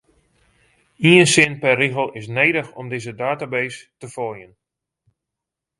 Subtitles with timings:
[1.09, 4.51] Ien sin per rigel is nedich om dizze database te foljen.